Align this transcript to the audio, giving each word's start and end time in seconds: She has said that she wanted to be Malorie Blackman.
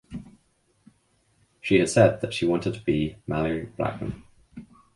She 1.61 1.77
has 1.77 1.93
said 1.93 2.21
that 2.21 2.33
she 2.33 2.47
wanted 2.47 2.73
to 2.73 2.81
be 2.83 3.17
Malorie 3.29 3.69
Blackman. 3.75 4.23